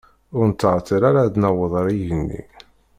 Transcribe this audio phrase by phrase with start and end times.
[0.37, 2.41] Ur nettɛeṭṭil ara ad naweḍ ar igenni.